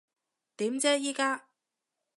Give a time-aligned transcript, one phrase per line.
[0.57, 1.45] 點啫依家？